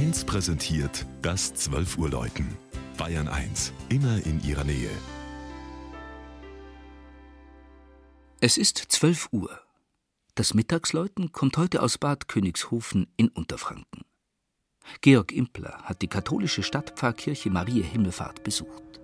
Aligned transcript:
1 0.00 0.24
präsentiert 0.24 1.04
das 1.20 1.52
12 1.52 1.98
Uhr 1.98 2.08
Läuten. 2.08 2.56
Bayern 2.96 3.28
1, 3.28 3.74
immer 3.90 4.24
in 4.24 4.42
ihrer 4.42 4.64
Nähe. 4.64 4.88
Es 8.40 8.56
ist 8.56 8.78
12 8.78 9.28
Uhr. 9.32 9.60
Das 10.36 10.54
Mittagsläuten 10.54 11.32
kommt 11.32 11.58
heute 11.58 11.82
aus 11.82 11.98
Bad 11.98 12.28
Königshofen 12.28 13.12
in 13.18 13.28
Unterfranken. 13.28 14.06
Georg 15.02 15.32
Impler 15.32 15.82
hat 15.82 16.00
die 16.00 16.08
katholische 16.08 16.62
Stadtpfarrkirche 16.62 17.50
Maria 17.50 17.84
Himmelfahrt 17.84 18.42
besucht. 18.42 18.99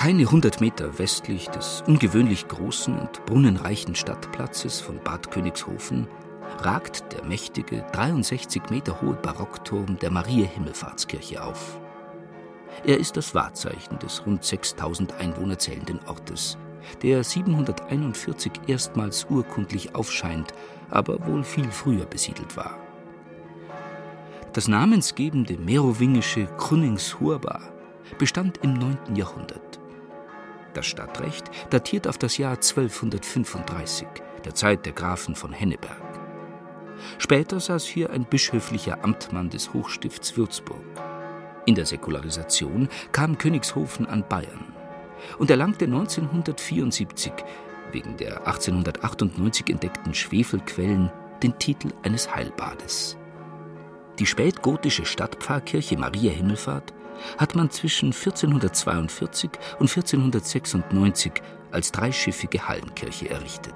Keine 0.00 0.30
hundert 0.30 0.62
Meter 0.62 0.98
westlich 0.98 1.48
des 1.48 1.84
ungewöhnlich 1.86 2.48
großen 2.48 2.98
und 2.98 3.26
brunnenreichen 3.26 3.94
Stadtplatzes 3.94 4.80
von 4.80 4.98
Bad 5.04 5.30
Königshofen 5.30 6.08
ragt 6.60 7.12
der 7.12 7.22
mächtige, 7.26 7.84
63 7.92 8.62
Meter 8.70 9.02
hohe 9.02 9.12
Barockturm 9.12 9.98
der 9.98 10.10
Maria-Himmelfahrtskirche 10.10 11.44
auf. 11.44 11.78
Er 12.86 12.96
ist 12.96 13.18
das 13.18 13.34
Wahrzeichen 13.34 13.98
des 13.98 14.24
rund 14.24 14.42
6000 14.42 15.12
Einwohner 15.20 15.58
zählenden 15.58 16.00
Ortes, 16.06 16.56
der 17.02 17.22
741 17.22 18.52
erstmals 18.68 19.26
urkundlich 19.28 19.94
aufscheint, 19.94 20.54
aber 20.88 21.26
wohl 21.26 21.44
viel 21.44 21.70
früher 21.70 22.06
besiedelt 22.06 22.56
war. 22.56 22.78
Das 24.54 24.66
namensgebende 24.66 25.58
merowingische 25.58 26.46
Krunningshurba 26.56 27.60
bestand 28.18 28.60
im 28.62 28.72
9. 28.72 29.14
Jahrhundert. 29.14 29.79
Das 30.74 30.86
Stadtrecht 30.86 31.50
datiert 31.70 32.06
auf 32.06 32.18
das 32.18 32.38
Jahr 32.38 32.52
1235, 32.52 34.06
der 34.44 34.54
Zeit 34.54 34.86
der 34.86 34.92
Grafen 34.92 35.34
von 35.34 35.52
Henneberg. 35.52 36.00
Später 37.18 37.58
saß 37.60 37.84
hier 37.84 38.10
ein 38.10 38.24
bischöflicher 38.24 39.02
Amtmann 39.02 39.50
des 39.50 39.72
Hochstifts 39.72 40.36
Würzburg. 40.36 40.84
In 41.66 41.74
der 41.74 41.86
Säkularisation 41.86 42.88
kam 43.12 43.36
Königshofen 43.36 44.06
an 44.06 44.24
Bayern 44.28 44.64
und 45.38 45.50
erlangte 45.50 45.86
1974 45.86 47.32
wegen 47.92 48.16
der 48.16 48.46
1898 48.46 49.68
entdeckten 49.68 50.14
Schwefelquellen 50.14 51.10
den 51.42 51.58
Titel 51.58 51.90
eines 52.02 52.34
Heilbades. 52.34 53.16
Die 54.18 54.26
spätgotische 54.26 55.06
Stadtpfarrkirche 55.06 55.96
Maria 55.96 56.30
Himmelfahrt 56.30 56.92
hat 57.38 57.54
man 57.54 57.70
zwischen 57.70 58.12
1442 58.12 59.50
und 59.78 59.88
1496 59.88 61.32
als 61.70 61.92
dreischiffige 61.92 62.68
Hallenkirche 62.68 63.30
errichtet. 63.30 63.74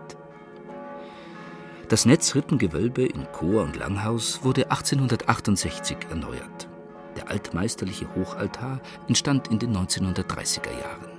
Das 1.89 2.07
Netzrippengewölbe 2.07 3.05
in 3.05 3.27
Chor 3.33 3.63
und 3.63 3.77
Langhaus 3.77 4.43
wurde 4.43 4.71
1868 4.71 5.99
erneuert. 6.11 6.69
Der 7.17 7.31
altmeisterliche 7.31 8.13
Hochaltar 8.15 8.81
entstand 9.07 9.49
in 9.49 9.59
den 9.59 9.77
1930er 9.77 10.73
Jahren. 10.81 11.15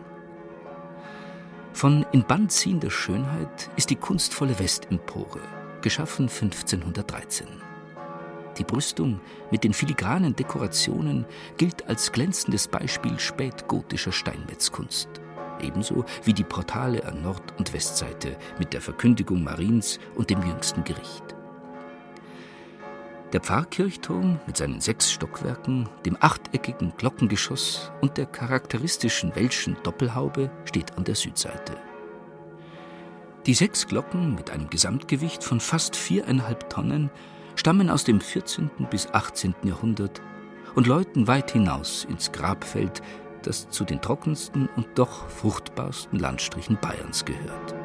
Von 1.72 2.06
in 2.12 2.24
Band 2.24 2.52
ziehender 2.52 2.90
Schönheit 2.90 3.70
ist 3.76 3.90
die 3.90 3.96
kunstvolle 3.96 4.58
Westempore, 4.60 5.42
geschaffen 5.82 6.30
1513. 6.30 7.48
Die 8.58 8.64
Brüstung 8.64 9.20
mit 9.52 9.64
den 9.64 9.74
filigranen 9.74 10.36
Dekorationen 10.36 11.26
gilt 11.58 11.88
als 11.88 12.12
glänzendes 12.12 12.68
Beispiel 12.68 13.20
spätgotischer 13.20 14.12
Steinmetzkunst. 14.12 15.10
Ebenso 15.62 16.06
wie 16.24 16.34
die 16.34 16.44
Portale 16.44 17.06
an 17.06 17.22
Nord- 17.22 17.58
und 17.58 17.74
Westseite 17.74 18.38
mit 18.60 18.74
der 18.74 18.82
Verkündigung 18.82 19.44
Mariens 19.44 20.00
und 20.16 20.30
dem 20.30 20.42
jüngsten 20.42 20.84
Gericht. 20.84 21.36
Der 23.34 23.42
Pfarrkirchturm 23.42 24.40
mit 24.48 24.56
seinen 24.56 24.80
sechs 24.80 25.12
Stockwerken, 25.12 25.90
dem 26.06 26.16
achteckigen 26.20 26.94
Glockengeschoss 26.96 27.92
und 28.00 28.18
der 28.18 28.28
charakteristischen 28.28 29.36
welschen 29.36 29.76
Doppelhaube 29.84 30.52
steht 30.64 30.98
an 30.98 31.04
der 31.04 31.16
Südseite. 31.16 31.76
Die 33.46 33.54
sechs 33.54 33.88
Glocken 33.88 34.36
mit 34.36 34.52
einem 34.52 34.70
Gesamtgewicht 34.70 35.44
von 35.44 35.60
fast 35.60 35.96
viereinhalb 35.96 36.70
Tonnen 36.70 37.12
stammen 37.66 37.90
aus 37.90 38.04
dem 38.04 38.22
14. 38.22 38.70
bis 38.92 39.08
18. 39.08 39.56
Jahrhundert 39.64 40.22
und 40.76 40.86
läuten 40.86 41.26
weit 41.26 41.50
hinaus 41.50 42.06
ins 42.08 42.32
Grabfeld, 42.32 43.02
das 43.42 43.72
zu 43.72 43.84
den 43.86 44.00
trockensten 44.04 44.70
und 44.76 44.86
doch 44.94 45.28
fruchtbarsten 45.30 46.20
Landstrichen 46.20 46.78
Bayerns 46.80 47.26
gehört. 47.26 47.85